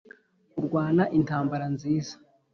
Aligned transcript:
kurwana 0.51 1.03
intambara 1.17 1.65
nziza 1.75 2.13